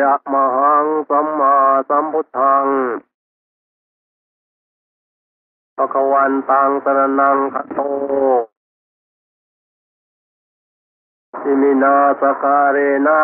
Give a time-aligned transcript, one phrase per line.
[0.00, 1.54] ยะมหังสัมมา
[1.88, 2.66] สัมพุทธัง
[5.76, 7.78] ปะควันตังสรนังคตโต
[11.44, 13.20] อิมินาสการเรนะ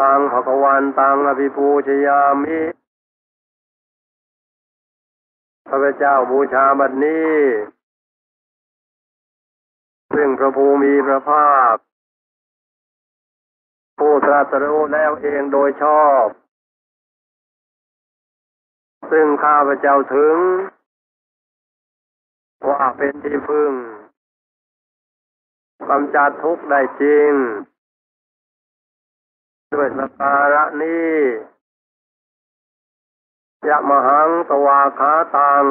[0.00, 2.60] ตังภะควันตังอภิปูชยามิ
[5.66, 7.36] พระเจ้าบูชาบัดนี้
[10.14, 11.76] ซึ่งพระภูมิพระภาค
[13.98, 16.26] ผู้ตรัสรู้แล้วเองโดยชอบ
[19.10, 20.36] ซึ่งข้าพเจ้าถึง
[22.68, 23.72] ว่าเป็นที่พึ่ง
[25.88, 27.32] กำจัดทุกข์ได้จริง
[29.72, 31.14] ด้วยสการะนี้
[33.68, 35.64] ยะมหังตวาคาตัง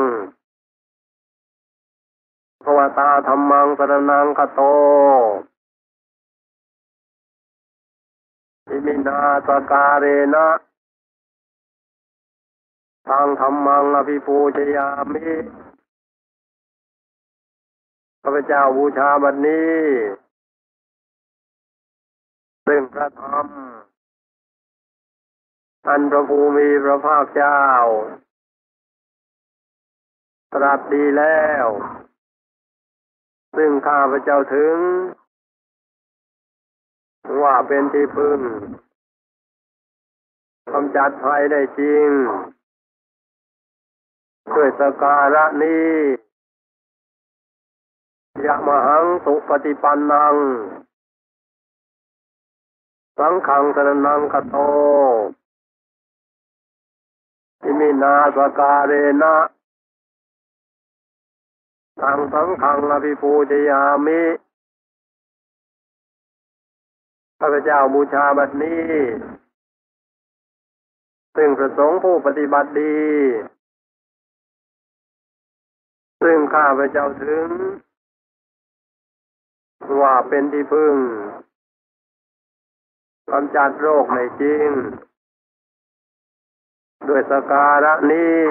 [2.63, 4.61] ภวตาธรรมังสรนังคโต
[8.69, 10.47] อิมินาสการเรนะ
[13.07, 15.31] ทางธรรมังอภิปูชยามิ
[18.21, 19.81] ข้าพเจ้าบูชาบัดนี้
[22.65, 23.47] ซึ่งพระธรรม
[25.87, 27.63] อันพระภูมิพระภาคเจ้า
[30.53, 31.67] ตรัสดีแล้ว
[33.55, 34.77] ซึ่งข้าพเจ้าถึง
[37.41, 38.39] ว่าเป็นที่พึ่ง
[40.73, 42.09] กำจัดภัยได้จริง
[44.55, 45.91] ด้วยสการะนี้
[48.45, 50.35] ยะมหังสุปฏิปันนัง
[53.17, 54.55] สังขังสรนังคโต
[57.63, 58.91] อิมินาสการเร
[59.21, 59.35] นะ
[62.01, 64.21] ทางสังขังอภิปูชยามิ
[67.39, 68.91] ข้าพเจ้าบูชาบัดนี้
[71.35, 72.97] ซึ่งประสงค์ผู้ปฏิบัติดี
[76.21, 77.49] ซึ่งข้าพเจ้าถึง
[80.01, 80.95] ว่าเป็นที่พึ่ง
[83.31, 84.69] กำจัดโรคในจริง
[87.07, 88.41] ด้วยสการะนี้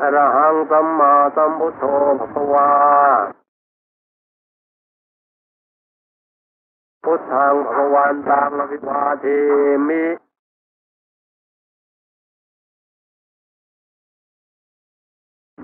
[0.00, 1.84] อรหังสัมมาสัมพุทโธ
[2.18, 2.70] ภควา
[7.10, 9.24] พุทธังภควันตังอภิวาเท
[9.88, 10.04] มิ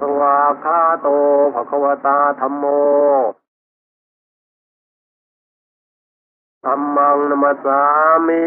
[0.00, 1.06] สวาคาโต
[1.54, 2.64] ภควตาธรรมโม
[6.64, 7.80] ธรรมังนมัสสา
[8.26, 8.44] มิ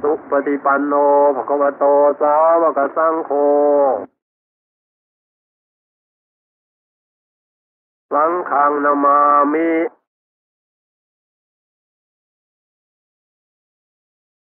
[0.00, 0.92] สุปฏิปันโน
[1.36, 1.84] ภควโต
[2.20, 3.30] สาวกสังโฆ
[8.14, 9.18] สังฆังนามา
[9.52, 9.70] มิ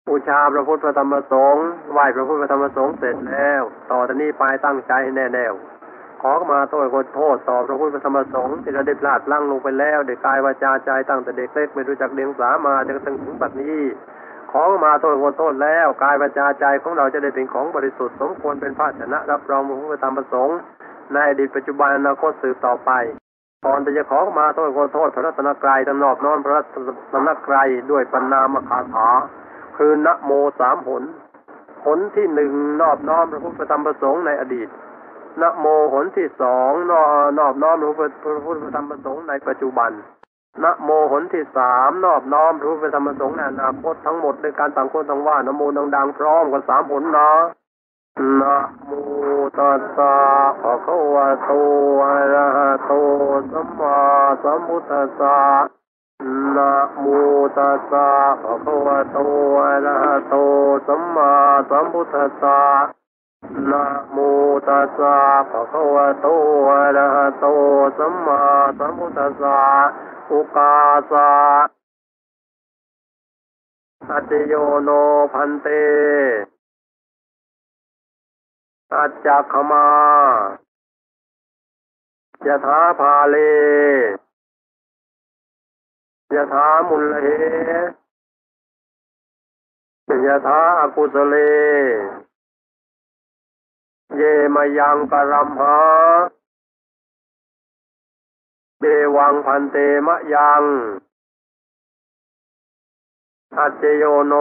[0.08, 5.54] บูชาพระพุทธพระธรรมสงฆ์ไหว้พระพุทธพระธรรมสงฆ์เสร็จแล้ว ต่อจากนี้ไปตั้งใจแน่แน่ว
[6.22, 13.82] ขอมาโทษขอโทษต่อพระพุทธพระธรรมสงฆ์ที่เราได้พลาดลั้งลงไปแล้วเด็กกายวาจาใจตั้งแต่เด็กเล็กไม่รู้จักเลี้ยงสามาจนกระทั่งถึงปัจจุบันนี้
[14.52, 20.56] ขอมาโทษขอโทษแล้วกายวาจาใจของเราจะได้เป็นของบริสุทธิ์สมควรเป็นภาชนะรับรองพระพุทธธรรมประสงค์
[21.12, 22.92] ในอดีตปัจจุบันอนาคตสืบต่อไป
[23.66, 26.62] ก่อนจะขอมาโทษขอโทษพระรัตนกรายตนอบนอมพระรั
[27.12, 29.08] ตนกรายด้วยปัญนามคาถา
[29.76, 31.04] คือนะโมสามหน
[31.84, 34.68] หนที่หนึ่งนอบน้อมพระพุทธธรรมประสงค์ในอดีต
[35.40, 37.02] นะโมหนที่สองนอ
[37.38, 37.94] นอบน้อมพระ
[38.46, 39.90] พุทธธรรมประสงค์ในปัจจุบัน
[40.62, 45.62] นะโมหนที่สามนอบน้อมพระพุทธธรรมประสงค์ในอนาคตทั้งหมดในการต่างคนต่างว่านะโม
[45.96, 47.65] ดังๆพร้อมกันสามผลนาะ
[48.18, 48.90] นะโม
[49.58, 50.14] ตัสสะ
[50.60, 51.48] ภะคะวะโต
[52.02, 52.90] อะระหะโต
[53.50, 53.98] สัมมา
[54.42, 55.38] สัมพุทธัสสะ
[56.56, 57.04] นะโม
[57.56, 58.08] ตัสสะ
[58.42, 59.18] ภะคะวะโต
[59.60, 60.34] อะระหะโต
[60.86, 61.32] สัมมา
[61.70, 62.60] สัมพุทธัสสะ
[63.70, 64.16] นะโม
[64.68, 65.16] ตัสสะ
[65.50, 66.26] ภะคะวะโต
[66.68, 67.46] อะระหะโต
[67.98, 68.42] สัมมา
[68.78, 69.60] สัมพุทธัสสะ
[70.30, 70.74] อุกา
[71.12, 71.30] สะ
[74.08, 74.90] สัจโยโน
[75.32, 75.66] พันเต
[78.96, 79.86] อาจักขมา
[82.46, 83.36] ยะถาภาเล
[86.34, 87.26] ยะถามุลเห
[90.26, 91.34] ยะถาอากุสเล
[94.16, 94.22] เย
[94.54, 95.76] มายังกรัมหา
[98.80, 98.84] เด
[99.16, 99.76] วังพันเต
[100.06, 100.64] มะยัง
[103.56, 104.34] อัจเจโยโน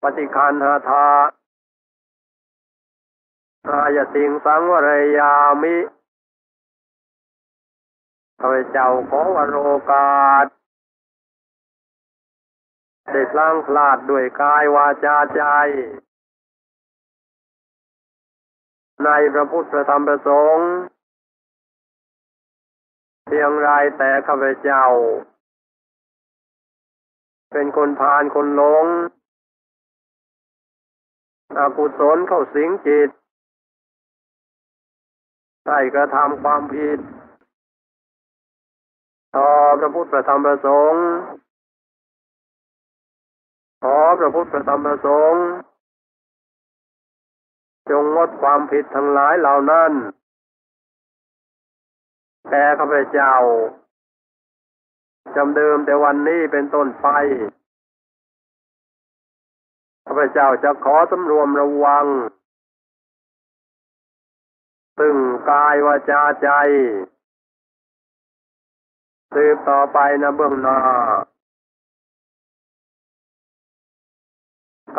[0.00, 1.06] ปฏิคันหาทา
[3.70, 5.32] อายติงสังวรยา
[5.62, 5.76] มิ
[8.40, 9.56] ข้าพเจ้าขอวโร
[9.90, 10.46] กาส
[13.12, 15.42] ได้พลังพลาดด้วยกายวาจาใจ
[19.04, 20.68] ในพระพุทธธรรมพระสงฆ์
[23.26, 23.68] เพียงไร
[23.98, 24.84] แต่ข้าพเจ้า
[27.52, 28.86] เป็นคนพาลคนหลง
[31.58, 33.10] อกุศลเข้าสิงจิต
[35.68, 36.98] ได้กระทำความผิด
[39.36, 39.50] ต่อ
[39.80, 41.04] พระพุทธพระธรรมพระสงฆ์
[43.82, 45.42] ขอพระพุทธพระธรรมพระสงฆ์
[47.90, 49.92] จงงดความผิดทั้งหลายเหล่านั้น
[52.50, 53.34] แต่ข้าพเจ้า
[55.36, 57.08] จำเดิมแต่วันนี้เป็นต้นไป
[60.06, 62.06] ข้าพเจ้าจะขอสำรวมระวัง
[65.00, 65.16] ตึง
[65.50, 66.50] กายวาจาใจ
[69.34, 70.78] สืบต่อไปนะเบื้องหน้า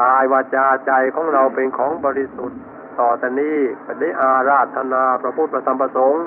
[0.01, 2.61] กายวาจาใจของเราเป็นของบริสุทธิ์
[2.99, 6.25] ต่อแต่นี้ก็ได้อาราธนาพระพุทธพระธรรมพระสงฆ์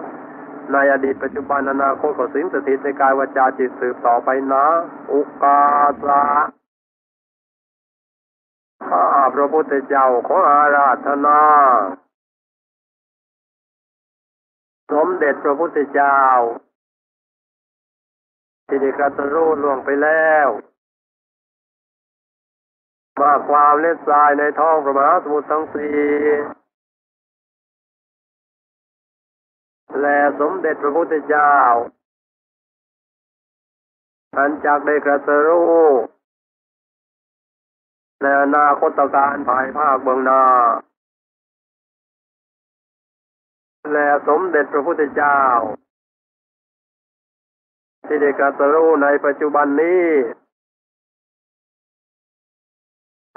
[0.72, 4.64] ในอดีตปัจจุบันอนาคตก็สิ่งสถิตในกายวาจาจิตสืบต่อไปนะ
[5.12, 5.60] อุกา
[6.04, 6.22] สะ
[8.88, 9.04] ข้า
[9.34, 11.38] พระพุทธเจ้าขออาราธนา
[14.92, 16.20] สมเด็จพระพุทธเจ้า
[18.66, 20.48] ที่ได้กรัตรู้ล่วงไปแล้ว
[23.20, 25.98] มาความเล็ดทรายในท้องพระมหาสมุทรทั้งสี่
[30.00, 31.56] และสมเด็จพระพุทธเจ้า
[34.36, 35.82] อันจากได้กระตรู้
[38.22, 40.42] ในอนาคตการภายภาคเบื้องหน้า
[43.90, 45.40] และสมเด็จพระพุทธเจ้า
[48.06, 50.06] ที่ได้กระตรู้ในปัจจุบันนี้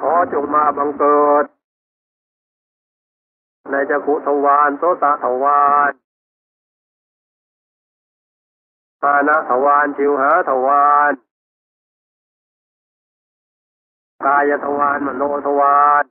[0.02, 1.46] ขอจงมาบังเกิด
[3.72, 5.92] ในจักุทวารโสตทวาร
[9.02, 11.14] ปานะทวารชิวหาทวาร
[14.26, 16.04] กายทวารมโนทวาร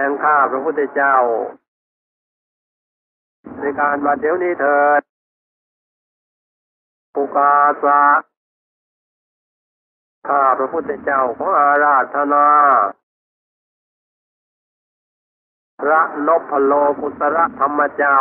[0.00, 1.16] ห่งข้าพระพุทธเจ้า
[3.60, 5.02] ในการบัดเดี๋ยวนี้เถิด
[7.14, 7.52] ปุกา
[7.84, 8.02] สะ
[10.28, 12.46] ข้าพระพุทธเจ้าของอาราธนา
[15.80, 18.20] พระนพโลกุตระธรรมเจ้า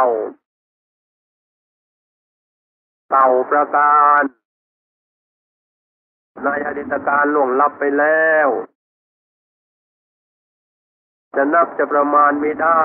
[3.09, 4.21] เต่าประการ
[6.43, 8.49] ในอดีตการล่วงลับไปแล้ว
[11.35, 12.83] จะนับจะประมาณไม่ได้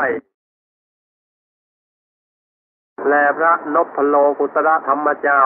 [3.08, 5.44] และพระนพโลกุตระธรรมเจ้า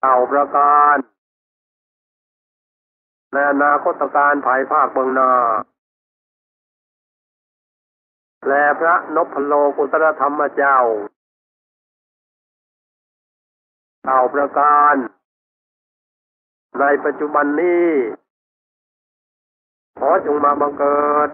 [0.00, 0.96] เต่าประการ
[3.32, 5.32] ในอนาคตการภายภาคเบื้องหน้า
[8.48, 10.78] และพระนพโลกุตรธรรมเจ้า
[14.04, 14.94] เต่าประการ
[16.80, 17.88] ในปัจจุบันนี้
[19.98, 21.28] ขอจงมาบังเกิด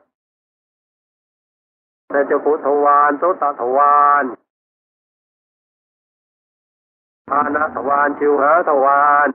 [2.12, 4.24] ในเจ้าขุทวารโสตทวาร
[7.28, 9.28] พานาทวารชิวหาทวาร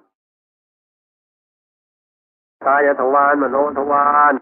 [2.65, 4.33] กายทวารมโนทวาร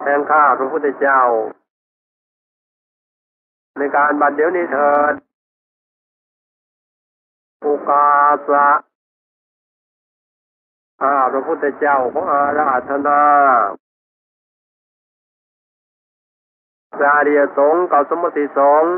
[0.00, 1.22] แทงข้าพระพุทธเจ้า
[3.78, 5.14] ในการบัดเดี๋ยวนี้เถิด
[7.64, 8.08] อุกา
[8.48, 8.68] สะ
[11.00, 13.22] ข้าพระพุทธเจ้าของอาราธนา
[16.96, 18.92] พระเดียสงเก่าสมมติสงฆ์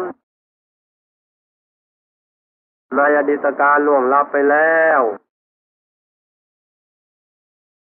[2.97, 5.01] ในอดีตการล่วงลับไปแล้ว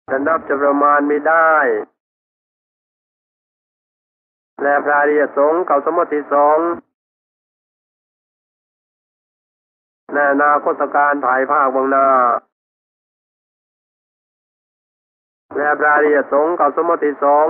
[0.09, 1.53] จะนับจะประมาณไม่ได้
[4.61, 6.59] และพระริยสงเก่าสมมติสง
[10.13, 12.07] ในอนาคตการถ่ายภาคบางนา
[15.57, 17.47] และพระริยสงฆ์ก่าสมมติสง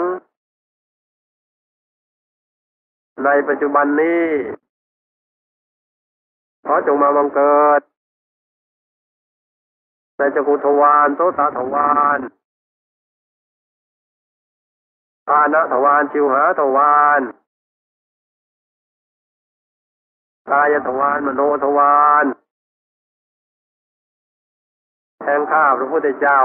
[3.24, 4.26] ในปัจจุบันนี้
[6.66, 7.82] ขอจงมาบังเกิด
[10.18, 12.20] ในจักุทวารโสตทวาร
[15.28, 17.22] ปานะทวารชิวหาทวาร
[20.52, 22.26] กายทวารมโนทวาร
[25.22, 26.42] แทงข้าพระพุทธเจ้า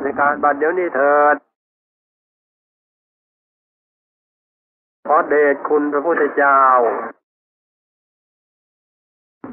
[0.00, 1.36] ในการบัดเดี๋ยวนี้เถิด
[5.08, 6.60] อเดชคุณพระพุทธเจ้า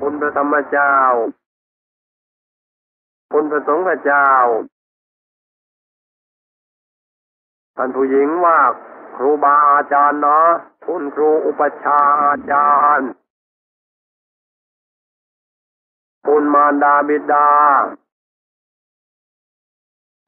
[0.01, 0.93] คุณพระธรรมเจ้า
[3.31, 4.29] คุณพระสงฆ์เจ้า
[7.75, 8.59] ท่านผู้หญิงว่า
[9.15, 10.49] ครูบาอาจารย์เนาะ
[10.85, 13.09] คุณครูอุปชาอาจารย์
[16.27, 17.49] คุณมารดาบิดา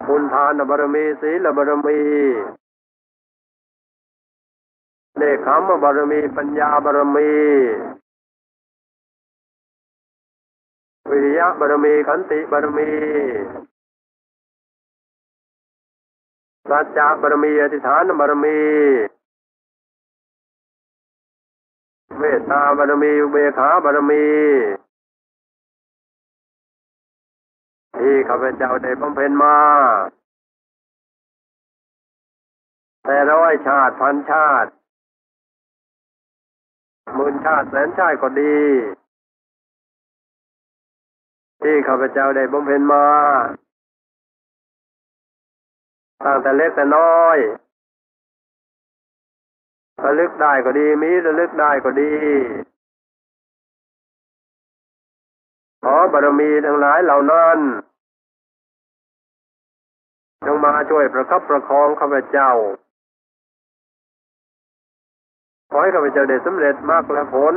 [0.07, 1.99] คุณทานบารมีศีลบารมี
[5.17, 7.31] เนคขมบารมีปัญญาบารมี
[11.09, 12.89] วิริยะบารมีขันติบารมี
[16.69, 18.59] สัจจะบารมีอธิษฐานบารมี
[22.17, 24.25] เมตตาบารมีอุเบกขาบารมี
[28.01, 29.57] ที่ข้าพเจ้าได้บำเพ็ญมา
[33.05, 34.69] แต่ร้อยชาติพันชาติ
[37.15, 38.59] หมื่นชาติแสนชาติก็ดี
[41.61, 43.07] ที่ข้าพเจ้าได้บำเพ็ญมา
[46.25, 47.37] ตั้งแต่เล็กแต่น้อย
[50.03, 52.13] ระลึกได้ก็ดีมีระลึกได้ก็ดี
[55.83, 57.59] ขอบารมีทั้งหลายเหล่านั้น
[60.45, 62.51] จงมาช่วยประคับประคองข้าพเจ้า
[65.69, 67.55] ขอให้ข้าพเจ้าได้สำเร็จมากและผล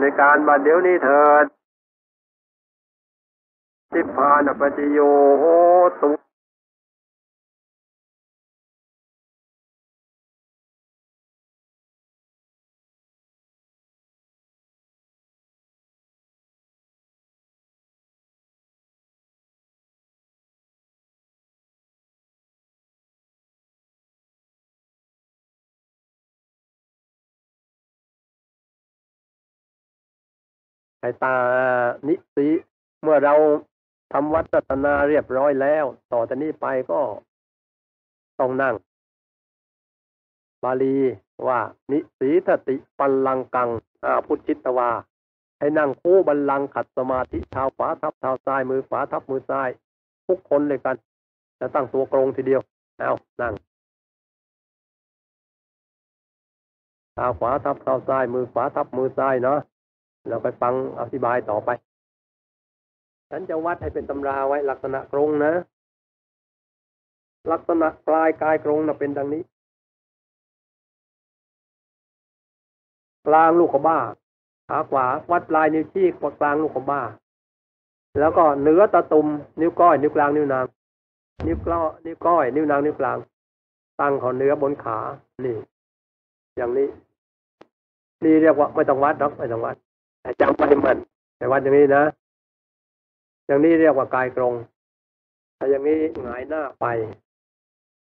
[0.00, 1.44] ในการบัดเดี๋ยวนี้เถิด
[3.92, 4.98] ทิพานปัจโย
[5.38, 5.44] โห
[6.00, 6.23] ตุ
[31.04, 31.36] ไอตา
[32.08, 32.48] นิสิ
[33.02, 33.34] เมื่อเรา
[34.12, 37.00] ทำวัดรัตนาเรียบร้อยแล้ว ต่อจากนี้ไปก็
[38.40, 38.74] ต้องนั่ง
[40.64, 40.96] บาลี
[41.46, 43.68] ว่า นิสีทติปัลลังกัง
[44.04, 44.90] อาพุทธิตวา
[45.58, 49.68] ให้นั่งคู่บัลลังขัดสมาธิเท้าขวาทับเท้าซ้ายมือขวาทับมือซ้าย
[50.26, 50.96] ทุกคนเลยกัน
[51.60, 52.60] จะตั้งตัวกรงทีเดียว
[52.98, 53.54] เอานั่ง
[57.14, 59.60] เท้าขวาทับเท้าซ้ายมือขวาทับมือซ้ายเนาะ
[60.28, 61.70] เราไปฟังอธิบายต่อไป
[63.30, 65.52] ฉันจะวัดให้เป็นตำราไว้ลักษณะกรงนะ
[67.52, 69.42] ลักษณะปลายกายกรงนะเป็นดังนี้
[73.26, 73.98] กลางลูกขบ้า
[74.68, 76.06] ขาขวา วัดปลายนิ้วชี้
[76.40, 77.02] กลางลูกขบ้า
[78.20, 79.26] แล้วก็เหนือตะตุ่ม
[79.60, 80.64] นิ้วก้อยนิ้วกลางนิ้วนาง
[81.46, 83.18] นิ้วกล้อนิ้วก้อยนิ้วนางนิ้วกลาง
[84.00, 84.98] ตั้งขอเนื้อบนขา
[85.44, 85.56] นี่
[86.56, 86.88] อย่างนี้
[88.24, 89.76] นี่เรียกว่าไม่ต้องวัดหรอกไม่ต้องวัด
[90.40, 90.96] จำไว้มัน
[91.36, 92.04] แต่วัดอย่างนี้นะ
[93.46, 94.54] อย่างนี้เรียกว่ากายกรง
[95.58, 96.86] ถ้าอย่างนี้หงายหน้าไป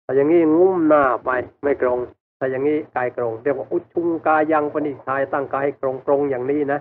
[0.05, 1.31] ถ้าอย่างนี้งุ้มหน้าไป
[1.63, 1.99] ไม่กรง
[2.39, 6.81] ถ้าอย่างนี้กายกรงเรียกว่าอุชุงกายังปณิชายตั้งกายให้กรงกรงอย่างนี้นะ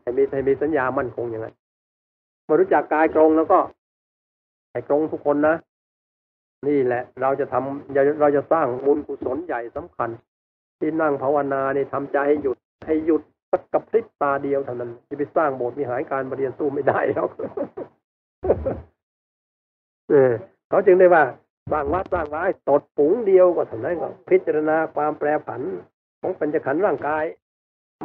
[0.00, 1.54] ให้มีให้มีสัญญามั่นคงอย่างนั้น
[2.48, 3.58] มารู้จักกายกรงแล้วก็
[4.72, 5.54] ให้กรงทุกคนนะ
[6.68, 10.10] นี่แหละ เราจะทำเราจะสร้างบุญกุศลใหญ่สำคัญ
[10.78, 13.22] ที่นั่งภาวนานี่ทำใจให้หยุดให้หยุด
[13.52, 17.26] สักกับพริบตาเดียวเท่านั้นจะไปสร้างโบสถ์มีหายการบรเรียนสู้ไม่ได้แล้ว
[20.10, 20.32] เออ
[20.68, 21.24] เขาจึงได้ว่า
[21.72, 25.62] สร้างวัดสร้างว้ตดปุ๋งเดียวก็เท่านั้นก็พิจารณาความแปรผัน
[26.20, 27.24] ของปัญจขันธ์ร่างกาย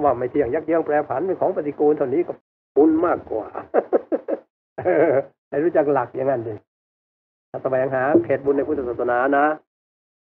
[0.04, 2.34] ว่าไม่เที่ยงยักเยื้องแปรผันเป็นของปฏิกูลเท่านี้ก็
[2.76, 3.48] ปุญมากกว่า
[5.50, 6.54] ให้รู้จักหลักอย่างนั้นดิ
[7.52, 9.46] ถ้าแสวงหาเขตบุญในพุทธศาสนานะ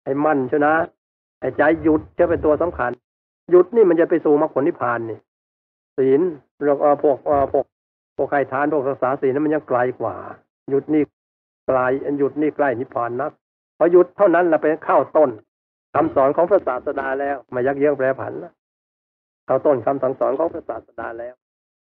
[0.04, 0.74] ให้มั่นชนะ
[1.40, 2.92] ให้ใจหยุดจะเป็นตัวสำคัญ
[3.50, 5.20] หยุดนี่มันจะไปสู่มรรคผลนิพพานนี่
[5.98, 6.22] ศีล
[6.64, 7.66] เราเออพวกเออพวก
[8.16, 10.16] พวกใครทานพวกรักษาศีลนั้นมันยังไกลกว่า
[10.70, 11.04] หยุดนี่
[11.68, 11.80] ไกล
[12.20, 13.32] หยุดนี่ใกล้นิพพานนัก
[13.78, 15.30] พอหยุดเท่านั้นเราไปเข้าต้น
[15.94, 18.52] คำสอนของพระศาสดาแล้วมายักเยื้องแปรผันนะ
[19.46, 21.34] เข้าต้นคำสั่งสอนของพระศาสดาแล้ว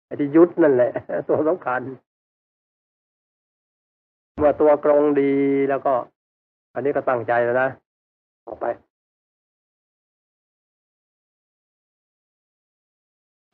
[0.07, 0.93] ไอ้ที่ยุดนั่นแหละ
[1.29, 1.81] ตัวสำคัญ
[4.39, 5.33] เมื่อตัวกรงดี
[5.71, 5.95] แล้วก็
[6.75, 7.69] อันนี้ก็ตั้งใจแล้วนะ
[8.47, 8.67] ออกไป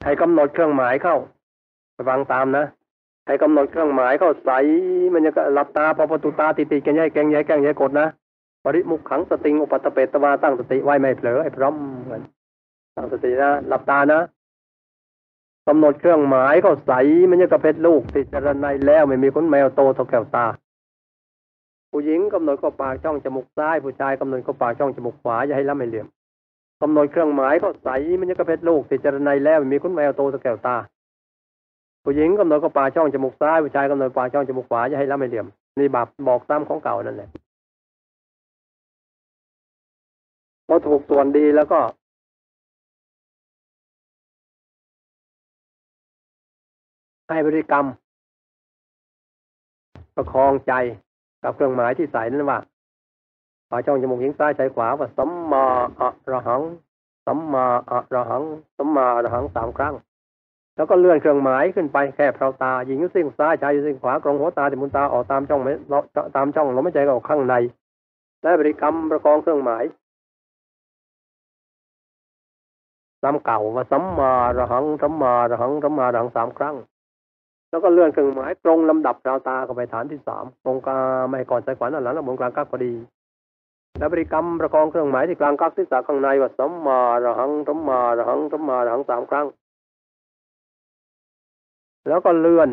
[0.05, 1.17] ให้กำหนดเครื่องหมายเข้า
[2.09, 2.65] ฟังตามนะ
[3.27, 4.51] ให้กำหนดเครื่องหมายเข้าใส
[5.13, 8.09] มันจะหลับตาพอประตูตาติดติดกันย้ายแกงย้ายแกงย้ายกดนะ
[8.65, 11.75] ปริมุขขังสติงอุปัตเปตวาตั้งสติไว้ไม่เผลอให้พร้อม
[12.11, 12.23] กัน
[12.97, 14.21] ตั้งสตินะหลับตานะ
[15.69, 16.93] กำหนดเครื่องหมายเข้าใส
[17.31, 20.47] มันจะกระเพชรลูกติดจรนัยแล้วไม่มีคนแมวโตเท่าแก้วตา
[21.91, 26.07] ผู้หญิงกำหนดเข้าปากช่องจมูกซ้ายผู้ชายกำหนดเข้าปากช่องจมูกขวาอย่าให้ล้ำให้เหลี่ยม
[26.87, 27.89] กำหนดเครื่องหมายก็ใส
[28.21, 30.77] มันจะกระเพชรลูกติดจรในแล้วมีคุณแววโตสแกวตา
[32.05, 35.47] ผู้หญิงกำหนดเข้าปาช่องจมูกซ้ายผู้ชายกำหนดปาช่องจมูกขวาอย่าให้ล้ำให้เหลี่ยม
[35.79, 37.29] นี่บาปบอกตามของเก่านั่นแหละ
[40.67, 41.81] พอถูกส่วนดีแล้วก็
[47.29, 47.87] ให้บริกรรม
[50.15, 50.73] ประคองใจ
[51.43, 52.59] กับเครื่องหมายที่ใส่นั่นว่า
[53.71, 55.67] ปาช่องจมูกหญิงซ้ายใจขวาว่าสัมมา
[56.01, 56.63] อะระหัง
[57.27, 58.43] สัมมาอะระหัง
[58.77, 59.95] สัมมาอะระหังสามครั้ง
[60.77, 65.73] แล้วก็เลื่อนเครื่องหมายขึ้นไปแค่เพราตาหญิงอยู่ซิ่งซ้ายชายยู่ซิ่งขวากรงหัวตาติมุนตาออกตามช่องไม่
[66.37, 67.55] ตามช่องลมหายใจก็ออกข้างใน
[68.43, 69.85] และบริกรรมประคองเครื่องหมาย
[73.25, 76.77] ตามเก่าว่าสัมมาระหังสัมมาระหังสัมมาระหังสามครั้ง
[77.71, 82.93] แล้วก็เลื่อนเครื่องหมายตรงลำดับราวตาเข้าไปฐานที่สามตรงกลางไม่ก่อนใจขวาด้านหลังและบนกลางกักพอดี
[83.99, 89.47] แล้วบริกรรมประคองเครื่องหมายที่กลางกักที่สาข้างในว่าสัมมาระหังสัมมาระหังสัมมาระหังสามครั้ง
[92.09, 92.71] แล้วก็เลื่อน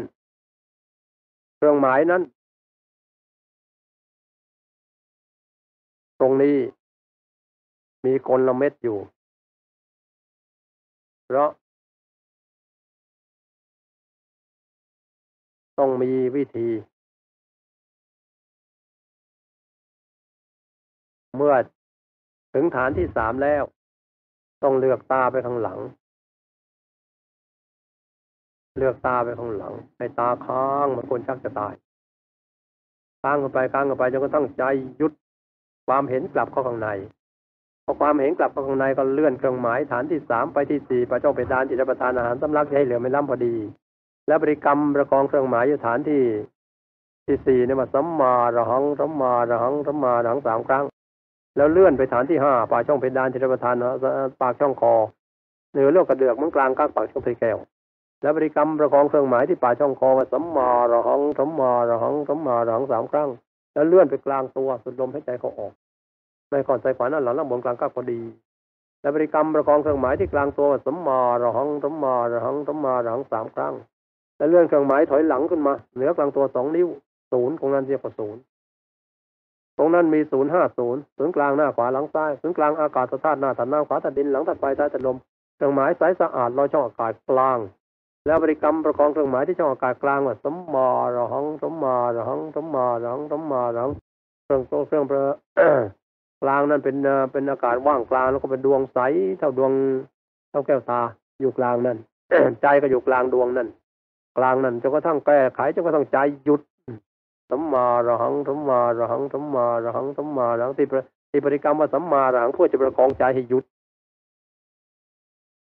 [1.56, 2.22] เครื่องหมายนั้น
[6.20, 6.58] ตรงนี้
[8.06, 8.98] มีกลเม็ดอยู่
[11.26, 11.50] เพราะ
[15.78, 16.68] ต้องมีวิธี
[21.38, 21.54] เมื่อ
[22.54, 23.64] ถึงฐานที่สามแล้ว
[24.64, 25.80] ต้องเลือกตาไปข้างหลัง
[28.78, 31.74] เลือกตาไปข้างหลังให้ตาค้างมันคนชักจะตาย
[33.22, 34.64] ค้างกันไปค้างกันไปจนกระทั่งใจ
[34.98, 35.14] หยุด
[35.88, 36.90] ความเห็นกลับเข้าข้างใน
[37.86, 43.56] พอความเห็นกลับเข้าข้างในก็เลื่อนเครื่องหมายฐานที่สามไปที่สี่ไปเจ้าไปดานที่รับประทานอาหารสำลักให้เหลือไม่ล่ำพอดี
[44.28, 46.22] และบริกรรมประกองเครื่องหมายอยู่ฐานที่
[47.26, 50.86] ที่สี่เนี่ยมาสัมมาระหังสัมมาระหังสัมมาระหังสามครั้ง
[51.56, 53.76] แล้วเลื่อนไปฐานที่ห้าปากช่องเพดานที่รับประทาน
[54.42, 54.94] ปากช่องคอ
[55.72, 57.58] เหนือเลือกกระเดือกมันกลางกลางปากช่องเพแก้ว
[58.22, 63.30] และบริกรรมประกองเครื่องหมายที่ปากช่องคอว่าสัมมาระหังสัมมาระหังสัมมาระหังสามครั้ง
[63.74, 65.74] แล้วเลื่อนไปกลางตัวสุดลมหายใจเขาออก
[66.50, 68.22] ในก่อนใจขวานั่นหลังแล้วบนกลางกลางพอดี
[69.02, 73.74] และบริกรรมประกองเครื่องหมายที่กลางตัวว่าสัมมาระหังสัมมาระหังสัมมาระหังสามครั้ง
[74.38, 76.88] แล้วเลื่อนเครื่องหมายถอยหลังขึ้นมา เหนือกลางตัวสองนิ้ว
[77.32, 78.42] ศูนย์ของนั้นเรียกว่าศูนย์
[79.82, 85.18] รงนั้นมีศูนย์ห้าศูนย์ศูนย์กลางหน้าขวาหลังซ้ายศูนย์กลางอากาศธาตุหน้าถัดหน้าขวาถัดดินหลังถัดไปท้าถัดลม
[85.56, 87.58] เครื่องหมายสายสะอาดลอยช่องอากาศกลาง
[88.26, 93.92] แล้วบริกรรมประคองเครื่องหมายที่ช่องอากาศกลางว่าสมมาระหังสมมาระหังสมมาระหังสมมาระหัง
[94.44, 95.24] เครื่องตัวเครื่องประ
[96.44, 96.96] กลางนั้นเป็น
[97.32, 99.00] เป็นอากาศว่างกลางแล้วก็เป็นดวงใส
[99.40, 99.72] เท่าดวง
[100.52, 101.02] เท่าแก้วตา
[101.40, 101.98] อยู่กลางนั้น
[102.62, 103.68] ใจก็อยู่กลางดวงนั้น
[104.38, 106.62] กลางนั้นจนกระทั่งแก้ไขจนกระทั่งใจหยุด
[107.52, 110.88] สัมมาระหังสัมมาระหังสัมมาระหังสัมมาระหังที่
[111.32, 113.64] ที่บริกรรมว่าสัมมาระหังเพื่อจะประคองใจให้หยุด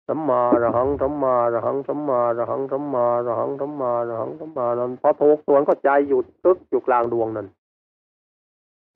[0.07, 7.47] สัมมาระหังสัมมาระหังสัมมาระหังสัมมาระหังสัมมาระหังสัมมานั้นพอถูกส่วนก็ใจหยุดตึกอยู่กลางดวงนั้น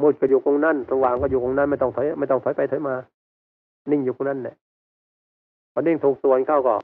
[0.01, 2.95] มืดก็อยู่ตรงนั้นสว่างก็อยู่ตรงนั้นไม่ต้องถอยไม่ต้องถอยไปถอยมา
[3.91, 4.55] นิ่งอยู่ตรงนั้นแหละ
[5.73, 6.75] พอนิ่งถูกส่วนเข้าก็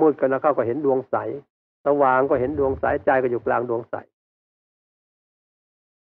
[0.00, 1.16] มืดกันนะเข้าก็เห็นดวงใส
[1.86, 3.96] สว่างก็เห็นดวงใสใจก็อยู่กลางดวงใส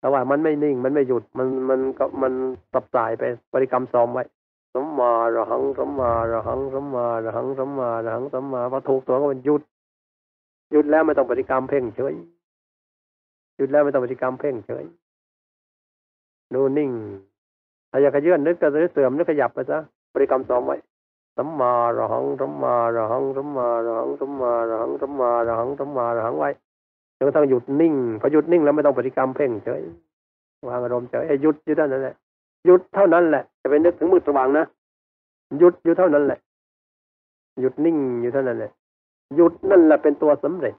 [0.02, 2.32] แต่ว่ามันไม่นิ่งมันไม่หยุดมันมันก็มัน
[2.72, 4.24] สับสายไปบริกรรมซ้อมไว้
[4.74, 9.62] สัมมาระหังสัมมาระหังสัมมาระหังสัมมาระหังสัมมาพอถูกตัวก็มันหยุด
[10.70, 12.14] หยุดแล้วไม่ต้องบริกรรมเพ่งเฉย
[13.56, 14.84] หยุดแล้วไม่ต้องบริกรรมเพ่งเฉย
[16.54, 16.90] ดูนิ่ง
[17.90, 19.78] ถ้าอยากขยื่นนึกก็จะเสื่อมนึกขยับไปซะ
[20.14, 20.76] บริกรรมซ้อมไว้
[21.36, 26.50] สัมมาระหังสัมมาระหังสัมมาระหังสัมมาระหังสัมมาระหังสัมมาระหังไว้
[27.22, 29.82] นกระทั่งหยุดนิ่งพอหยุดนิ่งแล้วไม่ต้องปฏิกรรมเพ่งเฉย
[30.68, 32.14] วางอารมณ์เฉยหยุดอยู่เท่านั้นแหละ
[32.66, 34.64] หยุดเท่านั้นแหละจะไปนึกถึงมืดสว่างนะ
[35.58, 36.38] หยุดอยู่เท่านั้นแหละ
[37.60, 38.70] หยุดนิ่งอยู่เท่านั้นแหละ
[39.36, 40.74] หยุดนั่นแหละเป็นตัวสำเร็จ